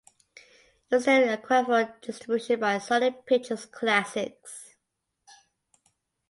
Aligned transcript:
It 0.89 0.95
was 0.95 1.05
then 1.05 1.29
acquired 1.29 1.67
for 1.67 1.95
distribution 2.01 2.59
by 2.59 2.77
Sony 2.77 3.23
Pictures 3.27 3.67
Classics. 3.67 4.73